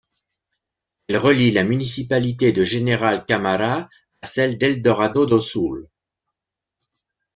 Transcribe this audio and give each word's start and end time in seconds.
Elle 1.07 1.17
relie 1.17 1.51
la 1.51 1.63
municipalité 1.63 2.51
de 2.51 2.63
General 2.65 3.23
Câmara 3.23 3.87
à 4.23 4.25
celle 4.25 4.57
d'Eldorado 4.57 5.27
do 5.27 5.39
Sul. 5.39 5.89